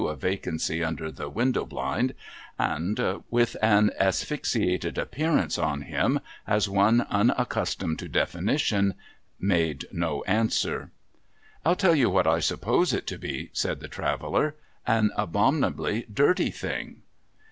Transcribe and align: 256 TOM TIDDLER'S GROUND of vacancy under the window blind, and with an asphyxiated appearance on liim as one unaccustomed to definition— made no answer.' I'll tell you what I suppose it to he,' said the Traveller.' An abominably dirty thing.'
256 0.01 0.43
TOM 0.43 0.57
TIDDLER'S 0.57 0.79
GROUND 0.79 0.89
of 0.89 0.93
vacancy 0.95 1.03
under 1.05 1.11
the 1.15 1.29
window 1.29 1.65
blind, 1.67 2.13
and 2.57 3.23
with 3.29 3.55
an 3.61 3.91
asphyxiated 3.99 4.97
appearance 4.97 5.59
on 5.59 5.83
liim 5.83 6.19
as 6.47 6.67
one 6.67 7.01
unaccustomed 7.11 7.99
to 7.99 8.07
definition— 8.07 8.95
made 9.53 9.85
no 9.91 10.23
answer.' 10.23 10.89
I'll 11.63 11.75
tell 11.75 11.93
you 11.93 12.09
what 12.09 12.25
I 12.25 12.39
suppose 12.39 12.93
it 12.93 13.05
to 13.05 13.17
he,' 13.19 13.51
said 13.53 13.79
the 13.79 13.87
Traveller.' 13.87 14.55
An 14.97 15.11
abominably 15.15 16.07
dirty 16.11 16.49
thing.' 16.49 17.03